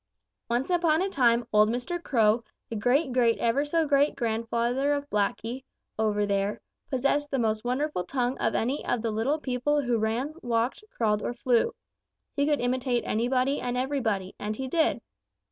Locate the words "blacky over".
5.11-6.25